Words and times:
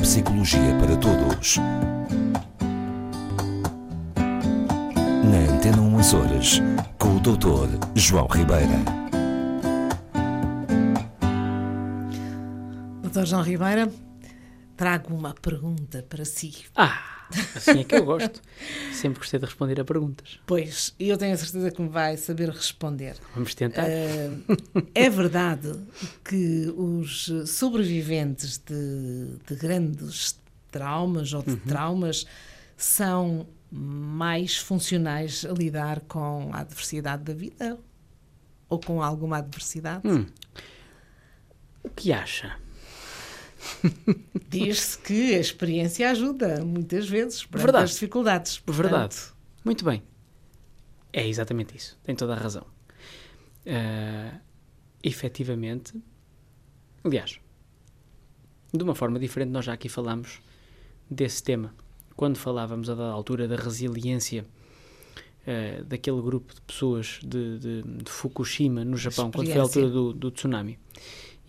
Psicologia 0.00 0.74
para 0.80 0.96
Todos. 0.96 1.58
Na 5.24 5.54
Antena 5.54 5.82
1 5.82 5.98
Açores, 5.98 6.62
com 6.98 7.16
o 7.16 7.20
Dr. 7.20 7.86
João 7.94 8.26
Ribeira. 8.26 8.78
Dr. 13.02 13.26
João 13.26 13.42
Ribeira, 13.42 13.92
trago 14.74 15.14
uma 15.14 15.34
pergunta 15.34 16.02
para 16.08 16.24
si. 16.24 16.64
Ah, 16.74 17.19
assim 17.54 17.80
é 17.80 17.84
que 17.84 17.94
eu 17.94 18.04
gosto. 18.04 18.40
Sempre 18.92 19.20
gostei 19.20 19.38
de 19.38 19.46
responder 19.46 19.80
a 19.80 19.84
perguntas. 19.84 20.38
Pois, 20.46 20.94
eu 20.98 21.16
tenho 21.16 21.34
a 21.34 21.36
certeza 21.36 21.70
que 21.70 21.80
me 21.80 21.88
vai 21.88 22.16
saber 22.16 22.50
responder. 22.50 23.16
Vamos 23.34 23.54
tentar. 23.54 23.86
Uh, 23.86 24.86
é 24.94 25.08
verdade 25.08 25.72
que 26.24 26.72
os 26.76 27.32
sobreviventes 27.46 28.58
de, 28.58 29.36
de 29.46 29.54
grandes 29.56 30.38
traumas 30.70 31.32
ou 31.32 31.42
de 31.42 31.50
uhum. 31.50 31.56
traumas 31.58 32.26
são 32.76 33.46
mais 33.70 34.56
funcionais 34.56 35.44
a 35.44 35.52
lidar 35.52 36.00
com 36.00 36.50
a 36.52 36.60
adversidade 36.60 37.22
da 37.22 37.34
vida? 37.34 37.78
Ou 38.68 38.80
com 38.80 39.02
alguma 39.02 39.38
adversidade? 39.38 40.06
Hum. 40.06 40.26
O 41.82 41.88
que 41.88 42.12
acha? 42.12 42.56
Diz-se 44.48 44.98
que 44.98 45.34
a 45.34 45.38
experiência 45.38 46.10
ajuda, 46.10 46.64
muitas 46.64 47.08
vezes, 47.08 47.44
para 47.44 47.60
Verdade. 47.60 47.84
as 47.84 47.90
dificuldades. 47.92 48.58
Portanto... 48.58 48.82
Verdade. 48.82 49.16
Muito 49.64 49.84
bem. 49.84 50.02
É 51.12 51.26
exatamente 51.26 51.76
isso. 51.76 51.98
Tem 52.02 52.14
toda 52.14 52.34
a 52.34 52.36
razão. 52.36 52.64
Uh, 53.66 54.38
efetivamente, 55.02 55.92
aliás, 57.04 57.38
de 58.72 58.82
uma 58.82 58.94
forma 58.94 59.18
diferente, 59.18 59.50
nós 59.50 59.64
já 59.64 59.72
aqui 59.72 59.88
falamos 59.88 60.40
desse 61.10 61.42
tema. 61.42 61.74
Quando 62.16 62.36
falávamos 62.36 62.88
a 62.88 62.94
dada 62.94 63.10
altura 63.10 63.48
da 63.48 63.56
resiliência 63.56 64.46
uh, 65.46 65.84
daquele 65.84 66.22
grupo 66.22 66.54
de 66.54 66.60
pessoas 66.62 67.18
de, 67.22 67.58
de, 67.58 67.82
de 67.82 68.10
Fukushima, 68.10 68.84
no 68.84 68.96
Japão, 68.96 69.30
quando 69.30 69.48
foi 69.48 69.58
a 69.58 69.62
altura 69.62 69.88
do, 69.90 70.12
do 70.12 70.30
tsunami 70.30 70.78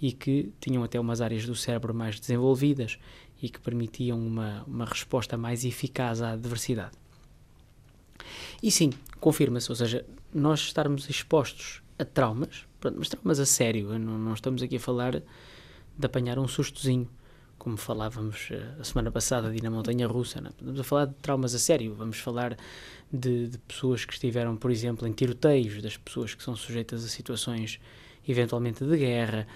e 0.02 0.12
que 0.12 0.52
tinham 0.60 0.84
até 0.84 1.00
umas 1.00 1.22
áreas 1.22 1.46
do 1.46 1.56
cérebro 1.56 1.94
mais 1.94 2.20
desenvolvidas 2.20 2.98
e 3.42 3.50
que 3.50 3.60
permitiam 3.60 4.20
uma, 4.20 4.64
uma 4.66 4.86
resposta 4.86 5.38
mais 5.38 5.64
eficaz 5.64 6.22
à 6.22 6.32
adversidade. 6.32 6.98
E 8.62 8.72
sim, 8.72 8.92
confirma-se, 9.20 9.70
ou 9.72 9.76
seja, 9.76 10.06
nós 10.34 10.60
estarmos 10.62 11.10
expostos 11.10 11.82
a 12.00 12.06
traumas, 12.06 12.66
mas 12.96 13.10
traumas 13.10 13.40
a 13.40 13.46
sério, 13.46 13.98
não, 14.00 14.18
não 14.18 14.34
estamos 14.34 14.64
aqui 14.64 14.78
a 14.78 14.80
falar 14.80 15.22
de 15.98 16.06
apanhar 16.06 16.40
um 16.40 16.48
sustozinho, 16.48 17.08
como 17.58 17.78
falávamos 17.78 18.50
eh, 18.50 18.76
a 18.80 18.84
semana 18.84 19.12
passada 19.12 19.48
ali 19.48 19.62
na 19.62 19.70
montanha 19.70 20.08
russa, 20.08 20.42
não? 20.42 20.48
É? 20.48 20.52
estamos 20.52 20.80
a 20.80 20.84
falar 20.84 21.06
de 21.06 21.14
traumas 21.16 21.54
a 21.54 21.60
sério, 21.60 21.94
vamos 21.94 22.18
falar 22.18 22.58
de, 23.14 23.50
de 23.50 23.58
pessoas 23.60 24.04
que 24.04 24.14
estiveram, 24.14 24.58
por 24.58 24.72
exemplo, 24.72 25.08
em 25.08 25.12
tiroteios, 25.12 25.80
das 25.80 25.96
pessoas 25.96 26.34
que 26.34 26.42
são 26.42 26.56
sujeitas 26.56 27.06
a 27.06 27.08
situações 27.08 27.80
eventualmente 28.28 28.86
de 28.86 28.98
guerra, 28.98 29.48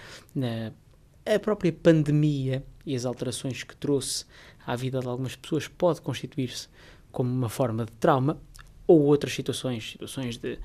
a 1.25 1.39
própria 1.39 1.73
pandemia 1.73 2.63
e 2.85 2.95
as 2.95 3.05
alterações 3.05 3.63
que 3.63 3.75
trouxe 3.75 4.25
à 4.65 4.75
vida 4.75 4.99
de 4.99 5.07
algumas 5.07 5.35
pessoas 5.35 5.67
pode 5.67 6.01
constituir-se 6.01 6.67
como 7.11 7.31
uma 7.31 7.49
forma 7.49 7.85
de 7.85 7.91
trauma 7.93 8.39
ou 8.87 9.01
outras 9.01 9.33
situações, 9.33 9.91
situações 9.91 10.37
de, 10.37 10.59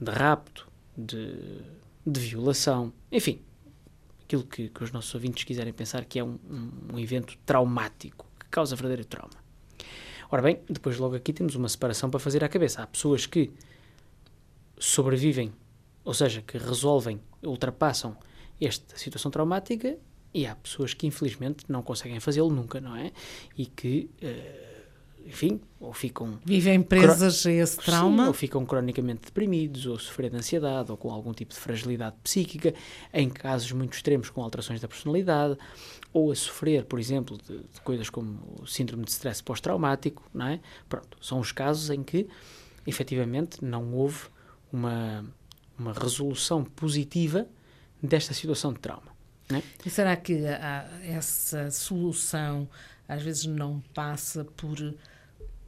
de 0.00 0.10
rapto, 0.10 0.68
de, 0.96 1.36
de 2.04 2.20
violação, 2.20 2.92
enfim, 3.10 3.40
aquilo 4.24 4.44
que, 4.44 4.68
que, 4.68 4.82
os 4.82 4.90
nossos 4.90 5.14
ouvintes 5.14 5.44
quiserem 5.44 5.72
pensar 5.72 6.04
que 6.04 6.18
é 6.18 6.24
um, 6.24 6.38
um, 6.50 6.94
um 6.94 6.98
evento 6.98 7.36
traumático, 7.46 8.26
que 8.38 8.46
causa 8.46 8.74
verdadeiro 8.74 9.04
trauma. 9.04 9.42
Ora 10.30 10.42
bem, 10.42 10.60
depois 10.68 10.98
logo 10.98 11.14
aqui 11.14 11.32
temos 11.32 11.54
uma 11.54 11.68
separação 11.68 12.08
para 12.08 12.18
fazer 12.18 12.42
à 12.42 12.48
cabeça. 12.48 12.82
Há 12.82 12.86
pessoas 12.86 13.26
que 13.26 13.52
sobrevivem 14.78 15.52
ou 16.04 16.14
seja, 16.14 16.42
que 16.42 16.58
resolvem, 16.58 17.20
ultrapassam 17.42 18.16
esta 18.60 18.96
situação 18.96 19.30
traumática 19.30 19.98
e 20.34 20.46
há 20.46 20.54
pessoas 20.54 20.94
que 20.94 21.06
infelizmente 21.06 21.64
não 21.68 21.82
conseguem 21.82 22.18
fazê-lo 22.20 22.50
nunca, 22.50 22.80
não 22.80 22.96
é? 22.96 23.12
E 23.56 23.66
que, 23.66 24.08
uh, 24.22 24.82
enfim, 25.26 25.60
ou 25.78 25.92
ficam. 25.92 26.38
Vivem 26.44 26.82
presas 26.82 27.44
a 27.44 27.52
esse 27.52 27.76
trauma. 27.76 28.22
Sim, 28.22 28.28
ou 28.28 28.34
ficam 28.34 28.64
cronicamente 28.64 29.26
deprimidos, 29.26 29.84
ou 29.86 29.98
sofrer 29.98 30.30
de 30.30 30.36
ansiedade, 30.36 30.90
ou 30.90 30.96
com 30.96 31.10
algum 31.10 31.32
tipo 31.32 31.52
de 31.52 31.60
fragilidade 31.60 32.16
psíquica, 32.22 32.74
em 33.12 33.28
casos 33.28 33.70
muito 33.72 33.92
extremos 33.92 34.30
com 34.30 34.42
alterações 34.42 34.80
da 34.80 34.88
personalidade, 34.88 35.58
ou 36.12 36.32
a 36.32 36.34
sofrer, 36.34 36.86
por 36.86 36.98
exemplo, 36.98 37.36
de, 37.36 37.58
de 37.58 37.80
coisas 37.82 38.08
como 38.08 38.38
o 38.60 38.66
síndrome 38.66 39.04
de 39.04 39.10
stress 39.10 39.42
pós-traumático, 39.42 40.22
não 40.32 40.46
é? 40.46 40.60
Pronto, 40.88 41.18
são 41.20 41.38
os 41.40 41.52
casos 41.52 41.90
em 41.90 42.02
que, 42.02 42.26
efetivamente, 42.86 43.62
não 43.62 43.92
houve 43.94 44.20
uma 44.72 45.24
uma 45.82 45.92
resolução 45.92 46.64
positiva 46.64 47.46
desta 48.02 48.32
situação 48.32 48.72
de 48.72 48.80
trauma. 48.80 49.12
É? 49.52 49.62
E 49.84 49.90
será 49.90 50.16
que 50.16 50.46
a, 50.46 50.88
essa 51.04 51.70
solução 51.70 52.68
às 53.08 53.22
vezes 53.22 53.44
não 53.44 53.82
passa 53.92 54.44
por, 54.56 54.76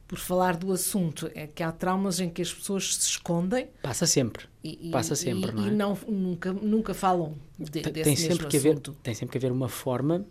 por 0.07 0.17
falar 0.17 0.55
do 0.55 0.71
assunto? 0.71 1.29
É 1.35 1.45
que 1.45 1.61
há 1.61 1.71
traumas 1.71 2.19
em 2.19 2.29
que 2.29 2.41
as 2.41 2.53
pessoas 2.53 2.95
se 2.95 3.09
escondem? 3.09 3.67
Passa 3.81 4.07
sempre. 4.07 4.45
E, 4.63 4.89
passa 4.89 5.15
sempre, 5.15 5.51
e, 5.51 5.53
não 5.53 5.65
é? 5.65 5.67
E 5.67 5.71
não, 5.71 5.97
nunca, 6.07 6.51
nunca 6.51 6.93
falam 6.93 7.35
de, 7.59 7.81
tem, 7.81 7.93
desse 7.93 8.03
tem 8.03 8.15
sempre 8.15 8.47
que 8.47 8.57
assunto. 8.57 8.91
Haver, 8.91 9.01
tem 9.03 9.13
sempre 9.13 9.31
que 9.33 9.37
haver 9.37 9.51
uma 9.51 9.69
forma 9.69 10.25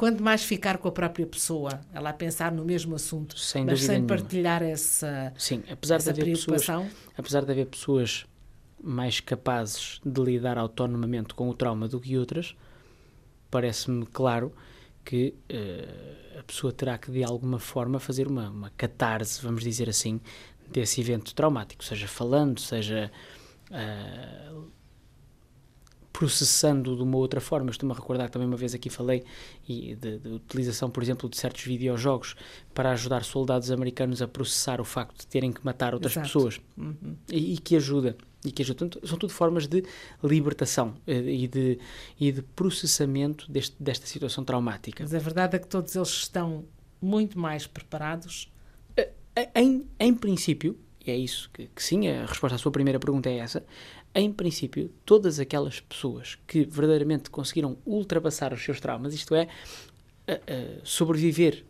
quanto 0.00 0.22
mais 0.22 0.42
ficar 0.42 0.78
com 0.78 0.88
a 0.88 0.92
própria 0.92 1.26
pessoa, 1.26 1.78
ela 1.92 2.08
a 2.08 2.12
pensar 2.14 2.50
no 2.50 2.64
mesmo 2.64 2.94
assunto, 2.94 3.38
sem 3.38 3.66
mas 3.66 3.80
sem 3.80 3.96
nenhuma. 3.96 4.08
partilhar 4.08 4.62
essa, 4.62 5.30
Sim, 5.36 5.62
apesar 5.70 5.96
essa 5.96 6.10
de 6.10 6.22
haver. 6.22 6.30
Pessoas, 6.32 6.66
apesar 7.18 7.44
de 7.44 7.52
haver 7.52 7.66
pessoas 7.66 8.24
mais 8.82 9.20
capazes 9.20 10.00
de 10.04 10.20
lidar 10.22 10.58
autonomamente 10.58 11.34
com 11.34 11.48
o 11.48 11.54
trauma 11.54 11.88
do 11.88 12.00
que 12.00 12.16
outras, 12.16 12.56
parece-me 13.50 14.06
claro 14.06 14.52
que 15.04 15.34
uh, 15.50 16.38
a 16.38 16.42
pessoa 16.42 16.72
terá 16.72 16.96
que 16.98 17.10
de 17.10 17.24
alguma 17.24 17.58
forma 17.58 17.98
fazer 17.98 18.26
uma, 18.26 18.48
uma 18.48 18.70
catarse, 18.70 19.42
vamos 19.42 19.62
dizer 19.62 19.88
assim, 19.88 20.20
desse 20.70 21.00
evento 21.00 21.34
traumático, 21.34 21.84
seja 21.84 22.06
falando, 22.06 22.60
seja 22.60 23.10
uh, 23.70 24.70
processando 26.12 26.96
de 26.96 27.02
uma 27.02 27.16
outra 27.16 27.40
forma. 27.40 27.70
Estou-me 27.70 27.94
a 27.94 27.96
recordar 27.96 28.26
que 28.26 28.32
também 28.32 28.46
uma 28.46 28.56
vez 28.56 28.74
aqui 28.74 28.90
falei 28.90 29.24
de, 29.66 29.96
de, 29.96 30.28
utilização, 30.28 30.90
por 30.90 31.02
exemplo, 31.02 31.28
de 31.28 31.36
certos 31.36 31.62
videojogos 31.62 32.36
para 32.74 32.90
ajudar 32.92 33.24
soldados 33.24 33.70
americanos 33.70 34.20
a 34.20 34.28
processar 34.28 34.80
o 34.80 34.84
facto 34.84 35.18
de 35.18 35.26
terem 35.26 35.52
que 35.52 35.64
matar 35.64 35.94
outras 35.94 36.12
Exato. 36.12 36.26
pessoas 36.26 36.60
uhum. 36.76 37.16
e, 37.30 37.54
e, 37.54 37.58
que 37.58 37.74
ajuda. 37.74 38.16
E 38.44 38.50
que 38.50 38.62
ajuda. 38.62 38.88
São 39.04 39.18
tudo 39.18 39.32
formas 39.32 39.66
de 39.66 39.84
libertação 40.22 40.94
eh, 41.06 41.20
e 41.20 41.46
de, 41.46 41.78
e 42.18 42.32
de 42.32 42.42
processamento 42.42 43.50
deste, 43.50 43.76
desta 43.78 44.06
situação 44.06 44.44
traumática. 44.44 45.02
Mas 45.02 45.14
a 45.14 45.18
verdade 45.18 45.56
é 45.56 45.58
que 45.58 45.68
todos 45.68 45.94
eles 45.94 46.08
estão 46.08 46.64
muito 47.00 47.38
mais 47.38 47.66
preparados. 47.66 48.50
Eh, 48.96 49.10
em, 49.54 49.86
em 49.98 50.14
princípio, 50.14 50.78
e 51.04 51.10
é 51.10 51.16
isso 51.16 51.50
que, 51.52 51.66
que 51.66 51.82
sim, 51.82 52.08
a 52.08 52.24
resposta 52.26 52.56
à 52.56 52.58
sua 52.58 52.72
primeira 52.72 52.98
pergunta 52.98 53.28
é 53.28 53.38
essa, 53.38 53.64
em 54.14 54.32
princípio, 54.32 54.90
todas 55.04 55.38
aquelas 55.38 55.80
pessoas 55.80 56.38
que 56.46 56.64
verdadeiramente 56.64 57.30
conseguiram 57.30 57.76
ultrapassar 57.86 58.52
os 58.52 58.62
seus 58.62 58.80
traumas, 58.80 59.14
isto 59.14 59.34
é, 59.34 59.46
sobreviver 60.82 61.64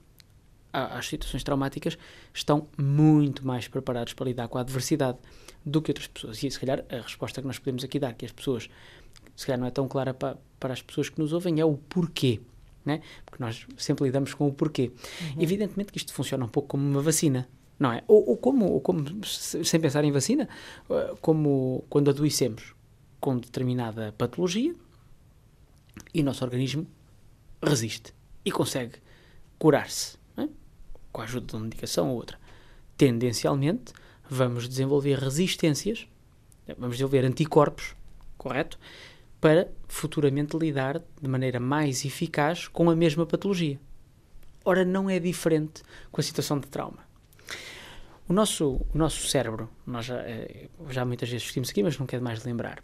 às 0.73 1.09
situações 1.09 1.43
traumáticas, 1.43 1.99
estão 2.33 2.69
muito 2.79 3.47
mais 3.47 3.69
preparados 3.69 4.13
para 4.13 4.27
lidar 4.27 4.49
com 4.49 4.59
a 4.59 4.61
adversidade 4.61 5.19
do 5.65 5.83
que 5.83 5.91
outras 5.91 6.07
pessoas. 6.07 6.43
E 6.43 6.51
se 6.51 6.59
calhar 6.59 6.85
a 6.89 6.97
resposta 6.97 7.41
que 7.41 7.47
nós 7.47 7.59
podemos 7.59 7.85
aqui 7.85 7.99
dar, 7.99 8.15
que 8.15 8.25
as 8.25 8.33
pessoas, 8.33 8.69
se 9.37 9.47
calhar 9.47 9.59
não 9.59 9.67
é 9.67 9.71
tão 9.71 9.89
clara 9.89 10.15
para, 10.15 10.37
para 10.59 10.73
as 10.73 10.83
pessoas 10.83 11.09
que 11.09 11.19
nos 11.19 11.33
ouvem, 11.33 11.61
é 11.61 11.65
o 11.65 11.77
porquê. 11.77 12.41
Né? 12.85 13.03
Porque 13.27 13.43
nós 13.43 13.67
sempre 13.77 14.05
lidamos 14.05 14.33
com 14.33 14.47
o 14.47 14.53
porquê. 14.53 14.91
Uhum. 15.21 15.43
Evidentemente 15.43 15.93
que 15.93 15.99
isto 15.99 16.15
funciona 16.15 16.45
um 16.45 16.49
pouco 16.49 16.69
como 16.69 16.89
uma 16.89 17.03
vacina 17.03 17.49
não 17.81 17.91
é? 17.95 18.05
Ou, 18.07 18.29
ou, 18.29 18.37
como, 18.37 18.71
ou 18.73 18.81
como, 18.83 19.25
sem 19.25 19.81
pensar 19.81 20.05
em 20.05 20.13
vacina, 20.13 20.47
eh, 20.91 21.15
como 21.23 21.83
quando 21.89 22.11
adoecemos 22.11 22.75
com 23.19 23.39
determinada 23.39 24.13
patologia 24.19 24.75
e 26.13 26.21
o 26.21 26.25
nosso 26.25 26.45
organismo 26.45 26.87
resiste 27.63 28.13
e 28.45 28.53
consegue 28.53 28.99
curar-se? 29.59 30.20
Com 31.13 31.21
a 31.21 31.25
ajuda 31.25 31.47
de 31.47 31.55
uma 31.55 31.65
medicação 31.65 32.11
ou 32.11 32.17
outra. 32.17 32.39
Tendencialmente, 32.97 33.93
vamos 34.29 34.69
desenvolver 34.69 35.19
resistências, 35.19 36.07
vamos 36.79 36.97
desenvolver 36.97 37.25
anticorpos, 37.25 37.95
correto? 38.37 38.79
Para 39.41 39.69
futuramente 39.89 40.57
lidar 40.57 41.01
de 41.21 41.29
maneira 41.29 41.59
mais 41.59 42.05
eficaz 42.05 42.69
com 42.69 42.91
a 42.91 42.97
mesma 42.97 43.27
patologia. 43.27 43.81
Ora, 44.65 44.85
não 44.85 45.09
é 45.09 45.19
diferente 45.19 45.83
com 46.13 46.21
a 46.21 46.25
situação 46.25 46.61
de 46.61 46.67
trauma. 46.67 46.99
O 48.29 48.33
nosso, 48.33 48.81
o 48.95 48.99
nosso 48.99 49.27
cérebro, 49.27 49.69
nós 49.85 50.05
já, 50.05 50.21
eh, 50.21 50.69
já 50.91 51.05
muitas 51.05 51.29
vezes 51.29 51.43
discutimos 51.43 51.71
aqui, 51.71 51.83
mas 51.83 51.99
não 51.99 52.07
quero 52.07 52.23
mais 52.23 52.45
lembrar. 52.45 52.81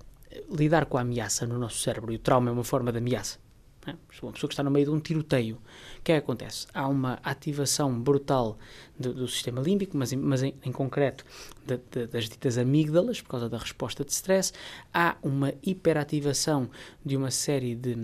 Lidar 0.50 0.87
com 0.87 0.99
a 0.99 1.02
ameaça 1.02 1.46
no 1.46 1.56
nosso 1.56 1.78
cérebro, 1.78 2.12
e 2.12 2.17
o 2.17 2.19
trauma 2.19 2.50
é 2.50 2.52
uma 2.52 2.64
forma 2.64 2.90
de 2.90 2.99
ameaça, 2.99 3.38
é? 3.87 3.97
Uma 4.23 4.33
pessoa 4.33 4.49
que 4.49 4.55
está 4.55 4.62
no 4.62 4.71
meio 4.71 4.87
de 4.87 4.93
um 4.93 5.00
tiroteio. 5.00 5.56
O 5.99 6.03
que 6.03 6.12
é 6.12 6.17
que 6.17 6.25
acontece? 6.25 6.67
Há 6.73 6.88
uma 6.88 7.19
ativação 7.23 7.99
brutal 8.00 8.59
do, 8.99 9.12
do 9.12 9.29
sistema 9.29 9.61
límbico, 9.61 9.97
mas, 9.97 10.12
mas 10.12 10.43
em, 10.43 10.55
em 10.65 10.73
concreto 10.73 11.25
de, 11.65 11.79
de, 11.91 12.06
das 12.06 12.29
ditas 12.29 12.56
amígdalas, 12.56 13.21
por 13.21 13.31
causa 13.31 13.49
da 13.49 13.59
resposta 13.59 14.05
de 14.05 14.12
stress. 14.12 14.53
Há 14.93 15.17
uma 15.23 15.53
hiperativação 15.62 16.71
de 17.05 17.17
uma 17.17 17.31
série 17.31 17.75
de, 17.75 17.97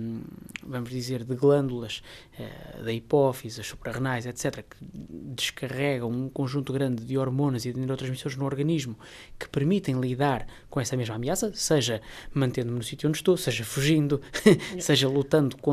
vamos 0.63 0.91
dizer, 0.91 1.25
de 1.25 1.35
glândulas 1.35 2.03
eh, 2.39 2.83
da 2.83 2.93
hipófise, 2.93 3.61
as 3.61 3.67
suprarrenais, 3.67 4.27
etc., 4.27 4.65
que 4.69 4.77
descarregam 4.81 6.11
um 6.11 6.29
conjunto 6.29 6.73
grande 6.73 7.05
de 7.05 7.17
hormonas 7.17 7.65
e 7.65 7.73
de 7.73 7.79
neurotransmissores 7.79 8.37
no 8.37 8.45
organismo 8.45 8.97
que 9.39 9.49
permitem 9.49 10.01
lidar 10.01 10.47
com 10.69 10.81
essa 10.81 10.97
mesma 10.97 11.15
ameaça, 11.15 11.53
seja 11.55 12.01
mantendo-me 12.33 12.79
no 12.79 12.83
sítio 12.83 13.09
onde 13.09 13.19
estou, 13.19 13.37
seja 13.37 13.65
fugindo, 13.65 14.21
seja 14.79 15.09
lutando 15.09 15.57
contra 15.57 15.72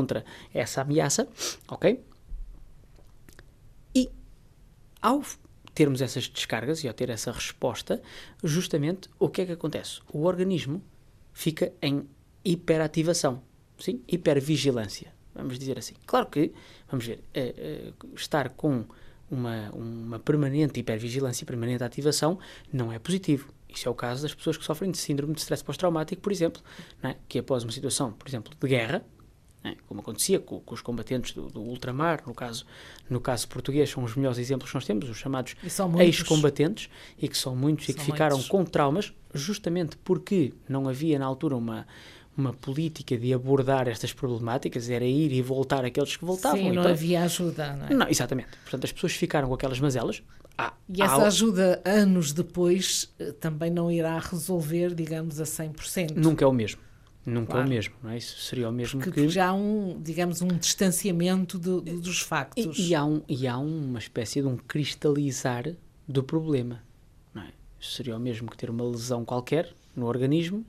essa 0.52 0.82
ameaça, 0.82 1.28
ok? 1.68 2.02
E 3.94 4.10
ao 5.00 5.22
termos 5.74 6.02
essas 6.02 6.28
descargas 6.28 6.84
e 6.84 6.88
ao 6.88 6.94
ter 6.94 7.10
essa 7.10 7.32
resposta, 7.32 8.02
justamente 8.42 9.08
o 9.18 9.28
que 9.28 9.42
é 9.42 9.46
que 9.46 9.52
acontece? 9.52 10.00
O 10.12 10.24
organismo 10.24 10.82
fica 11.32 11.72
em 11.80 12.08
hiperativação, 12.44 13.42
sim? 13.78 14.02
hipervigilância, 14.08 15.12
vamos 15.34 15.58
dizer 15.58 15.78
assim. 15.78 15.94
Claro 16.06 16.26
que, 16.26 16.52
vamos 16.90 17.06
ver, 17.06 17.24
uh, 17.34 18.04
uh, 18.04 18.14
estar 18.14 18.50
com 18.50 18.84
uma, 19.30 19.70
uma 19.70 20.18
permanente 20.18 20.80
hipervigilância 20.80 21.46
permanente 21.46 21.84
ativação 21.84 22.38
não 22.72 22.92
é 22.92 22.98
positivo. 22.98 23.52
Isso 23.68 23.88
é 23.88 23.90
o 23.90 23.94
caso 23.94 24.22
das 24.22 24.34
pessoas 24.34 24.56
que 24.56 24.64
sofrem 24.64 24.90
de 24.90 24.98
síndrome 24.98 25.32
de 25.32 25.40
stress 25.40 25.62
pós-traumático, 25.62 26.20
por 26.20 26.32
exemplo, 26.32 26.60
é? 27.02 27.14
que 27.28 27.38
após 27.38 27.62
uma 27.62 27.70
situação, 27.70 28.12
por 28.12 28.28
exemplo, 28.28 28.52
de 28.60 28.68
guerra, 28.68 29.04
é? 29.62 29.74
como 29.86 30.00
acontecia 30.00 30.40
com, 30.40 30.60
com, 30.60 30.74
os 30.74 30.80
combatentes 30.80 31.32
do, 31.32 31.48
do, 31.48 31.60
ultramar, 31.60 32.22
no 32.26 32.34
caso, 32.34 32.64
no 33.08 33.20
caso 33.20 33.46
português, 33.48 33.90
são 33.90 34.02
os 34.02 34.16
melhores 34.16 34.38
exemplos 34.38 34.70
que 34.70 34.74
nós 34.74 34.84
temos, 34.84 35.08
os 35.08 35.18
chamados 35.18 35.54
ex-combatentes, 35.98 36.88
e 37.18 37.28
que 37.28 37.36
são 37.36 37.54
muitos 37.54 37.86
são 37.86 37.94
e 37.94 37.98
que 37.98 38.04
ficaram 38.04 38.36
muitos. 38.36 38.50
com 38.50 38.64
traumas, 38.64 39.12
justamente 39.34 39.96
porque 39.98 40.54
não 40.68 40.88
havia 40.88 41.18
na 41.18 41.26
altura 41.26 41.56
uma, 41.56 41.86
uma 42.36 42.52
política 42.54 43.16
de 43.18 43.34
abordar 43.34 43.86
estas 43.86 44.12
problemáticas, 44.12 44.88
era 44.88 45.04
ir 45.04 45.32
e 45.32 45.42
voltar 45.42 45.84
aqueles 45.84 46.16
que 46.16 46.24
voltavam. 46.24 46.58
Sim, 46.58 46.72
não 46.72 46.82
então, 46.82 46.92
havia 46.92 47.22
ajuda, 47.22 47.76
não 47.76 47.86
é? 47.86 47.94
Não, 47.94 48.08
exatamente. 48.08 48.48
Portanto, 48.62 48.84
as 48.84 48.92
pessoas 48.92 49.12
ficaram 49.12 49.48
com 49.48 49.54
aquelas 49.54 49.78
mazelas. 49.78 50.22
Ah, 50.56 50.74
e 50.88 51.02
essa 51.02 51.26
ajuda, 51.26 51.80
anos 51.84 52.32
depois, 52.32 53.12
eh, 53.18 53.32
também 53.32 53.70
não 53.70 53.90
irá 53.90 54.18
resolver, 54.18 54.94
digamos, 54.94 55.40
a 55.40 55.44
100%. 55.44 56.16
Nunca 56.16 56.44
é 56.44 56.48
o 56.48 56.52
mesmo. 56.52 56.80
Nunca 57.24 57.52
claro. 57.52 57.66
o 57.66 57.68
mesmo, 57.68 57.94
não 58.02 58.10
é? 58.10 58.16
Isso 58.16 58.40
seria 58.40 58.68
o 58.68 58.72
mesmo 58.72 59.00
Porque 59.00 59.22
que... 59.22 59.28
já 59.28 59.48
há 59.48 59.52
um, 59.52 60.00
digamos, 60.00 60.40
um 60.40 60.48
distanciamento 60.48 61.58
do, 61.58 61.80
do, 61.80 62.00
dos 62.00 62.20
factos. 62.20 62.78
E, 62.78 62.88
e, 62.88 62.94
há 62.94 63.04
um, 63.04 63.22
e 63.28 63.46
há 63.46 63.58
uma 63.58 63.98
espécie 63.98 64.40
de 64.40 64.46
um 64.46 64.56
cristalizar 64.56 65.74
do 66.08 66.22
problema, 66.22 66.82
não 67.34 67.42
é? 67.42 67.52
Isso 67.78 67.92
seria 67.92 68.16
o 68.16 68.20
mesmo 68.20 68.50
que 68.50 68.56
ter 68.56 68.70
uma 68.70 68.84
lesão 68.84 69.24
qualquer 69.24 69.72
no 69.94 70.06
organismo, 70.06 70.64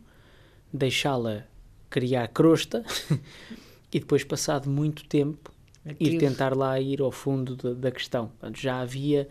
deixá-la 0.74 1.46
criar 1.90 2.28
crosta 2.28 2.84
e 3.92 4.00
depois, 4.00 4.24
passado 4.24 4.70
muito 4.70 5.06
tempo, 5.06 5.52
Aquilo. 5.86 6.16
ir 6.16 6.20
tentar 6.20 6.56
lá 6.56 6.80
ir 6.80 7.02
ao 7.02 7.12
fundo 7.12 7.56
da, 7.56 7.74
da 7.74 7.92
questão. 7.92 8.28
Portanto, 8.28 8.60
já 8.60 8.82
havia 8.82 9.28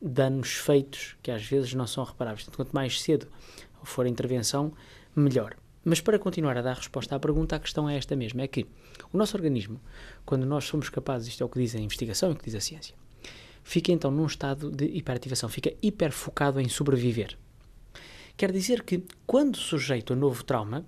danos 0.00 0.50
feitos 0.50 1.16
que 1.22 1.30
às 1.30 1.44
vezes 1.44 1.72
não 1.72 1.86
são 1.86 2.04
reparáveis. 2.04 2.44
Portanto, 2.44 2.56
quanto 2.56 2.72
mais 2.72 3.00
cedo 3.00 3.26
for 3.82 4.06
a 4.06 4.08
intervenção, 4.08 4.72
melhor. 5.16 5.56
Mas 5.88 6.02
para 6.02 6.18
continuar 6.18 6.58
a 6.58 6.60
dar 6.60 6.76
resposta 6.76 7.16
à 7.16 7.18
pergunta, 7.18 7.56
a 7.56 7.58
questão 7.58 7.88
é 7.88 7.96
esta 7.96 8.14
mesma: 8.14 8.42
é 8.42 8.46
que 8.46 8.66
o 9.10 9.16
nosso 9.16 9.34
organismo, 9.34 9.80
quando 10.26 10.44
nós 10.44 10.64
somos 10.64 10.90
capazes, 10.90 11.28
isto 11.28 11.42
é 11.42 11.46
o 11.46 11.48
que 11.48 11.58
diz 11.58 11.74
a 11.74 11.80
investigação 11.80 12.28
e 12.28 12.32
o 12.34 12.36
que 12.36 12.44
diz 12.44 12.54
a 12.54 12.60
ciência, 12.60 12.94
fica 13.64 13.90
então 13.90 14.10
num 14.10 14.26
estado 14.26 14.70
de 14.70 14.84
hiperativação, 14.84 15.48
fica 15.48 15.72
hiperfocado 15.80 16.60
em 16.60 16.68
sobreviver. 16.68 17.38
Quer 18.36 18.52
dizer 18.52 18.82
que, 18.82 19.02
quando 19.26 19.56
sujeito 19.56 20.12
a 20.12 20.16
novo 20.16 20.44
trauma, 20.44 20.84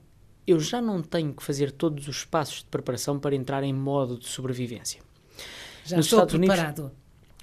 eu 0.47 0.61
já 0.61 0.83
não 0.83 1.01
tenho 1.01 1.33
que 1.33 1.43
fazer 1.43 1.73
todos 1.73 2.07
os 2.07 2.27
passos 2.27 2.59
de 2.59 2.67
preparação 2.67 3.19
para 3.19 3.35
entrar 3.35 3.65
em 3.65 3.73
modo 3.73 4.19
de 4.19 4.29
sobrevivência. 4.29 5.01
Já 5.87 5.97
nos 5.97 6.07
estou 6.07 6.19
Estados 6.19 6.39
preparado. 6.39 6.79
Unidos, 6.81 6.99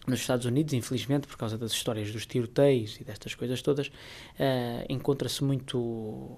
nos 0.06 0.20
Estados 0.20 0.46
Unidos, 0.46 0.74
infelizmente, 0.74 1.26
por 1.26 1.38
causa 1.38 1.58
das 1.58 1.72
histórias 1.72 2.12
dos 2.12 2.28
tiroteios 2.28 3.02
e 3.02 3.04
destas 3.04 3.34
coisas 3.34 3.64
todas, 3.64 3.88
uh, 3.88 4.86
encontra-se 4.88 5.44
muito 5.44 6.38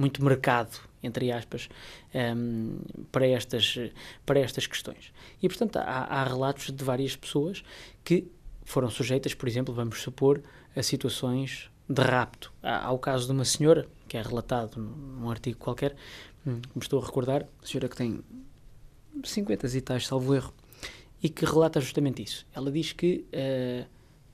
muito 0.00 0.24
mercado, 0.24 0.80
entre 1.02 1.30
aspas, 1.30 1.68
um, 2.14 2.18
ehm, 2.18 2.78
para, 3.12 3.26
estas, 3.26 3.78
para 4.24 4.40
estas 4.40 4.66
questões. 4.66 5.12
E, 5.42 5.48
portanto, 5.48 5.76
há, 5.76 5.82
há 5.82 6.24
relatos 6.24 6.70
de 6.70 6.82
várias 6.82 7.14
pessoas 7.14 7.62
que 8.02 8.26
foram 8.64 8.90
sujeitas, 8.90 9.34
por 9.34 9.48
exemplo, 9.48 9.74
vamos 9.74 10.00
supor, 10.00 10.42
a 10.74 10.82
situações 10.82 11.70
de 11.88 12.02
rapto. 12.02 12.52
Há, 12.62 12.86
há, 12.86 12.90
o 12.92 12.98
caso 12.98 13.26
de 13.26 13.32
uma 13.32 13.44
senhora, 13.44 13.86
que 14.08 14.16
é 14.16 14.22
relatado 14.22 14.80
num 14.80 15.30
artigo 15.30 15.58
qualquer, 15.58 15.94
hum, 16.46 16.60
me 16.74 16.82
estou 16.82 17.02
a 17.02 17.04
recordar, 17.04 17.46
senhora 17.62 17.88
que 17.88 17.96
tem 17.96 18.20
50 19.22 19.66
e 19.66 19.80
tais, 19.80 20.06
salvo 20.06 20.34
erro, 20.34 20.54
e 21.22 21.28
que 21.28 21.44
relata 21.44 21.80
justamente 21.80 22.22
isso. 22.22 22.46
Ela 22.54 22.70
diz 22.70 22.92
que 22.92 23.26
uh, 23.34 23.86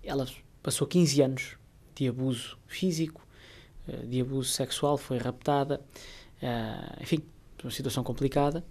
ela 0.03 0.27
passou 0.63 0.87
15 0.87 1.23
anos 1.23 1.57
de 1.95 2.07
abuso 2.09 2.57
físico, 2.67 3.26
de 4.07 4.21
abuso 4.21 4.51
sexual, 4.51 4.97
foi 4.97 5.19
raptada, 5.19 5.81
uh, 6.43 7.03
enfim, 7.03 7.21
uma 7.63 7.71
situação 7.71 8.03
complicada, 8.03 8.65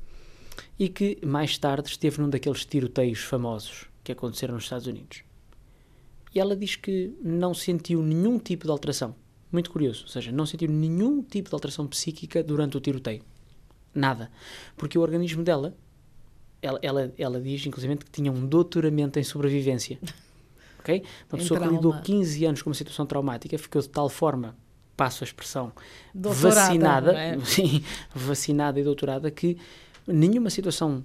e 0.79 0.89
que 0.89 1.19
mais 1.25 1.57
tarde 1.57 1.89
esteve 1.89 2.21
num 2.21 2.29
daqueles 2.29 2.65
tiroteios 2.65 3.19
famosos 3.19 3.85
que 4.03 4.11
aconteceram 4.11 4.55
nos 4.55 4.63
Estados 4.63 4.87
Unidos. 4.87 5.23
E 6.33 6.39
ela 6.39 6.55
diz 6.55 6.75
que 6.75 7.13
não 7.21 7.53
sentiu 7.53 8.03
nenhum 8.03 8.37
tipo 8.37 8.65
de 8.65 8.71
alteração. 8.71 9.15
Muito 9.51 9.71
curioso, 9.71 10.03
ou 10.03 10.09
seja, 10.09 10.31
não 10.31 10.45
sentiu 10.45 10.69
nenhum 10.69 11.21
tipo 11.21 11.49
de 11.49 11.55
alteração 11.55 11.87
psíquica 11.87 12.43
durante 12.43 12.75
o 12.75 12.79
tiroteio. 12.81 13.23
Nada. 13.93 14.29
Porque 14.75 14.97
o 14.97 15.01
organismo 15.01 15.43
dela, 15.43 15.77
ela, 16.61 16.77
ela, 16.81 17.13
ela 17.17 17.39
diz 17.39 17.65
inclusive 17.65 17.95
que 17.97 18.11
tinha 18.11 18.31
um 18.31 18.45
doutoramento 18.45 19.17
em 19.17 19.23
sobrevivência. 19.23 19.97
ok? 20.79 21.03
Uma 21.31 21.39
pessoa 21.39 21.59
que 21.59 21.67
lidou 21.67 22.01
15 22.01 22.45
anos 22.45 22.61
com 22.61 22.69
uma 22.69 22.75
situação 22.75 23.05
traumática 23.05 23.57
ficou 23.57 23.81
de 23.81 23.89
tal 23.89 24.09
forma, 24.09 24.57
passo 24.95 25.23
a 25.23 25.25
expressão, 25.25 25.71
doutorada, 26.13 26.55
vacinada, 26.55 27.13
é? 27.13 27.39
sim, 27.45 27.83
vacinada 28.13 28.79
e 28.79 28.83
doutorada 28.83 29.29
que 29.29 29.57
nenhuma 30.07 30.49
situação 30.49 31.03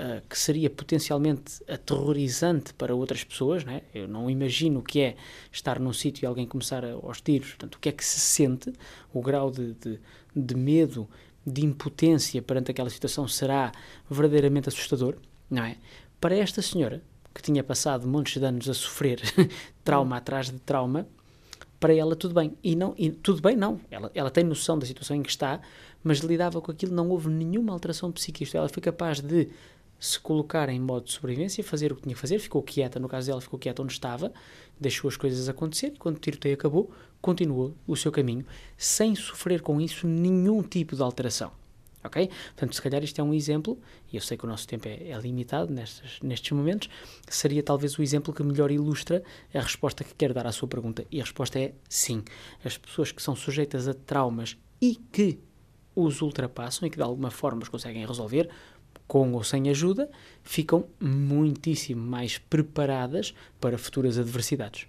uh, 0.00 0.26
que 0.28 0.38
seria 0.38 0.70
potencialmente 0.70 1.62
aterrorizante 1.68 2.72
para 2.74 2.94
outras 2.94 3.24
pessoas, 3.24 3.64
né? 3.64 3.82
eu 3.94 4.08
não 4.08 4.30
imagino 4.30 4.80
o 4.80 4.82
que 4.82 5.00
é 5.00 5.16
estar 5.50 5.78
num 5.78 5.92
sítio 5.92 6.24
e 6.24 6.26
alguém 6.26 6.46
começar 6.46 6.84
a, 6.84 6.92
aos 6.92 7.20
tiros, 7.20 7.50
portanto, 7.50 7.74
o 7.74 7.78
que 7.78 7.88
é 7.88 7.92
que 7.92 8.04
se 8.04 8.20
sente, 8.20 8.72
o 9.12 9.20
grau 9.20 9.50
de, 9.50 9.74
de, 9.74 10.00
de 10.34 10.54
medo, 10.54 11.08
de 11.46 11.64
impotência 11.64 12.40
perante 12.40 12.70
aquela 12.70 12.90
situação 12.90 13.26
será 13.26 13.72
verdadeiramente 14.08 14.68
assustador, 14.68 15.16
não 15.50 15.64
é? 15.64 15.76
Para 16.20 16.36
esta 16.36 16.62
senhora, 16.62 17.02
que 17.34 17.42
tinha 17.42 17.64
passado 17.64 18.06
montes 18.06 18.38
de 18.38 18.46
anos 18.46 18.68
a 18.68 18.74
sofrer 18.74 19.20
trauma 19.82 20.18
atrás 20.18 20.50
de 20.50 20.58
trauma, 20.60 21.06
para 21.82 21.92
ela 21.92 22.14
tudo 22.14 22.32
bem. 22.32 22.56
E, 22.62 22.76
não, 22.76 22.94
e 22.96 23.10
tudo 23.10 23.42
bem, 23.42 23.56
não. 23.56 23.80
Ela, 23.90 24.08
ela 24.14 24.30
tem 24.30 24.44
noção 24.44 24.78
da 24.78 24.86
situação 24.86 25.16
em 25.16 25.22
que 25.22 25.30
está, 25.30 25.60
mas 26.02 26.20
lidava 26.20 26.60
com 26.60 26.70
aquilo, 26.70 26.94
não 26.94 27.08
houve 27.08 27.28
nenhuma 27.28 27.72
alteração 27.72 28.12
psíquica. 28.12 28.56
Ela 28.56 28.68
foi 28.68 28.80
capaz 28.80 29.18
de 29.18 29.48
se 29.98 30.20
colocar 30.20 30.68
em 30.68 30.78
modo 30.78 31.06
de 31.06 31.12
sobrevivência, 31.12 31.62
fazer 31.64 31.90
o 31.90 31.96
que 31.96 32.02
tinha 32.02 32.14
que 32.14 32.20
fazer, 32.20 32.38
ficou 32.38 32.62
quieta, 32.62 33.00
no 33.00 33.08
caso 33.08 33.26
dela, 33.26 33.40
ficou 33.40 33.58
quieta 33.58 33.82
onde 33.82 33.92
estava, 33.92 34.32
deixou 34.80 35.08
as 35.08 35.16
coisas 35.16 35.48
acontecer 35.48 35.88
e 35.88 35.98
quando 35.98 36.16
o 36.16 36.20
tiroteio 36.20 36.54
acabou, 36.54 36.88
continuou 37.20 37.74
o 37.84 37.96
seu 37.96 38.12
caminho, 38.12 38.46
sem 38.76 39.16
sofrer 39.16 39.60
com 39.60 39.80
isso 39.80 40.06
nenhum 40.06 40.62
tipo 40.62 40.94
de 40.94 41.02
alteração. 41.02 41.50
Ok? 42.04 42.28
Portanto, 42.28 42.74
se 42.74 42.82
calhar 42.82 43.02
isto 43.04 43.20
é 43.20 43.24
um 43.24 43.32
exemplo, 43.32 43.78
e 44.12 44.16
eu 44.16 44.22
sei 44.22 44.36
que 44.36 44.44
o 44.44 44.48
nosso 44.48 44.66
tempo 44.66 44.88
é, 44.88 45.10
é 45.10 45.18
limitado 45.18 45.72
nestes, 45.72 46.20
nestes 46.20 46.50
momentos, 46.52 46.88
seria 47.28 47.62
talvez 47.62 47.98
o 47.98 48.02
exemplo 48.02 48.34
que 48.34 48.42
melhor 48.42 48.70
ilustra 48.70 49.22
a 49.54 49.60
resposta 49.60 50.02
que 50.02 50.14
quero 50.14 50.34
dar 50.34 50.46
à 50.46 50.52
sua 50.52 50.68
pergunta. 50.68 51.04
E 51.10 51.20
a 51.20 51.24
resposta 51.24 51.58
é 51.58 51.74
sim. 51.88 52.24
As 52.64 52.76
pessoas 52.76 53.12
que 53.12 53.22
são 53.22 53.36
sujeitas 53.36 53.86
a 53.86 53.94
traumas 53.94 54.56
e 54.80 54.96
que 54.96 55.38
os 55.94 56.22
ultrapassam 56.22 56.86
e 56.86 56.90
que 56.90 56.96
de 56.96 57.02
alguma 57.02 57.30
forma 57.30 57.62
os 57.62 57.68
conseguem 57.68 58.04
resolver, 58.06 58.48
com 59.06 59.32
ou 59.32 59.44
sem 59.44 59.68
ajuda, 59.68 60.10
ficam 60.42 60.88
muitíssimo 60.98 62.02
mais 62.02 62.38
preparadas 62.38 63.34
para 63.60 63.76
futuras 63.78 64.18
adversidades. 64.18 64.86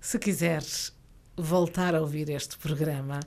Se 0.00 0.18
quiseres 0.18 0.92
voltar 1.36 1.94
a 1.94 2.00
ouvir 2.00 2.28
este 2.30 2.58
programa, 2.58 3.20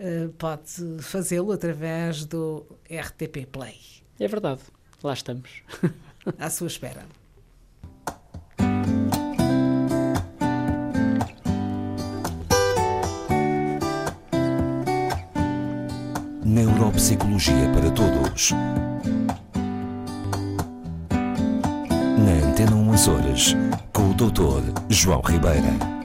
eh, 0.00 0.28
pode 0.38 1.02
fazê-lo 1.02 1.50
através 1.50 2.24
do 2.24 2.64
RTP 2.88 3.46
Play. 3.50 3.80
É 4.20 4.28
verdade, 4.28 4.60
lá 5.02 5.12
estamos. 5.12 5.62
à 6.38 6.48
sua 6.48 6.68
espera. 6.68 7.04
Neuropsicologia 16.44 17.68
para 17.74 17.90
Todos. 17.90 18.52
Na 22.18 22.48
Antena 22.48 22.76
1 22.76 22.90
Horas, 23.10 23.56
com 23.92 24.10
o 24.10 24.14
Dr. 24.14 24.62
João 24.88 25.20
Ribeira. 25.22 25.97